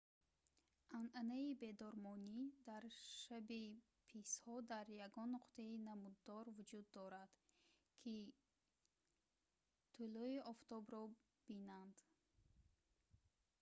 [0.99, 2.83] анъанаи бедормонӣ дар
[3.23, 3.65] шаби
[4.09, 7.41] писҳо дар ягон нуқтаи намуддор вуҷуд дорад то
[8.01, 8.17] ки
[9.93, 11.01] тулӯи офтобро
[11.47, 11.95] бинанд